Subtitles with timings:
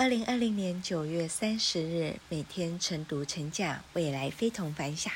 [0.00, 5.12] 二零二零年九月三十日，每天晨读晨讲，未来非同凡响。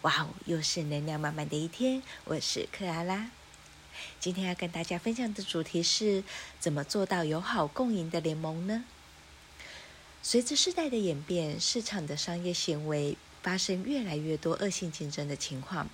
[0.00, 2.02] 哇哦，又是能量满满的一天。
[2.24, 3.30] 我是克拉拉，
[4.18, 6.24] 今天要跟大家分享的主题是：
[6.58, 8.82] 怎么做到友好共赢的联盟呢？
[10.20, 15.88] 随着时代的演变，市场的商业行为发生越来越多恶性竞争的情况。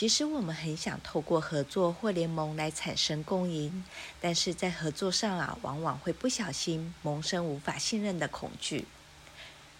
[0.00, 3.84] 即使我们很想透过合作或联盟来产生共赢，
[4.18, 8.86] 但是在合作上啊，往往会不小心萌生无法信任的恐惧。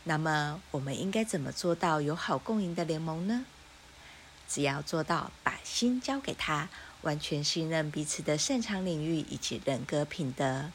[0.04, 3.46] 那么，我们应该怎么做到友好共赢的联盟呢？
[4.46, 6.68] 只要做到把心交给他，
[7.00, 10.70] 完全信任彼此的擅长领域以及人格品德。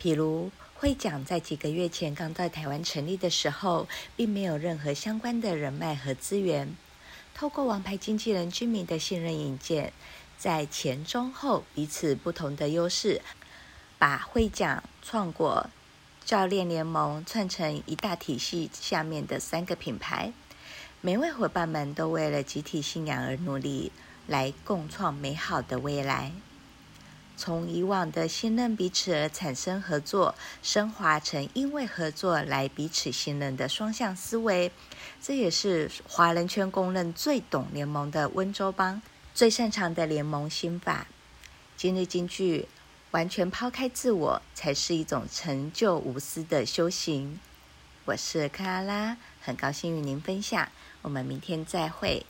[0.00, 6.76] 譬如，会讲在几个月前刚在台湾成立的时候，并没有任何相关的人脉和资源。
[7.36, 9.92] 透过王牌经纪人居民的信任引荐，
[10.38, 13.20] 在前中后彼此不同的优势，
[13.98, 15.68] 把会讲创果
[16.24, 20.32] 教练联盟串成一大体系下面的三个品牌，
[21.02, 23.92] 每位伙伴们都为了集体信仰而努力，
[24.26, 26.32] 来共创美好的未来。
[27.36, 34.72] 从以往的信任彼此而产生合作，升华成因为合作来彼此信任的双向思维。
[35.20, 39.02] 这也是华人圈公认最懂联盟的温州帮
[39.34, 41.06] 最擅长的联盟心法。
[41.76, 42.66] 今日金句：
[43.10, 47.38] 完全抛开自我，才是一种成就无私的修行。
[48.06, 50.68] 我是克拉拉，很高兴与您分享。
[51.02, 52.24] 我们明天再会。